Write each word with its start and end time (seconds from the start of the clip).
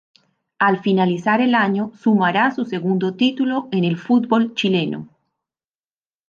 Al 0.57 0.79
finalizar 0.81 1.41
el 1.41 1.53
año 1.53 1.91
sumará 1.93 2.49
su 2.49 2.65
segundo 2.65 3.13
título 3.13 3.69
en 3.71 3.83
el 3.83 3.99
fútbol 3.99 4.55
chileno. 4.55 5.09